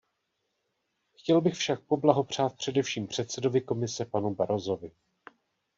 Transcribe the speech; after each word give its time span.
Chtěl 1.15 1.41
bych 1.41 1.53
však 1.53 1.81
poblahopřát 1.81 2.55
především 2.55 3.07
předsedovi 3.07 3.61
Komise, 3.61 4.05
panu 4.05 4.33
Barrosovi. 4.35 4.91